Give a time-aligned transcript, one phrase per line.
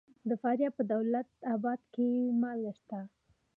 [0.29, 2.07] د فاریاب په دولت اباد کې
[2.41, 2.99] مالګه شته.